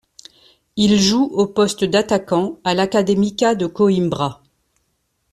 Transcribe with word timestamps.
Il 0.77 0.99
joue 0.99 1.25
au 1.25 1.45
poste 1.45 1.83
d'attaquant 1.85 2.59
à 2.63 2.73
l'Académica 2.73 3.53
de 3.53 3.67
Coimbra. 3.67 4.41